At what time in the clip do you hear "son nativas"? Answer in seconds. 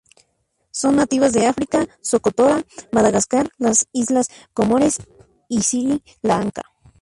0.71-1.31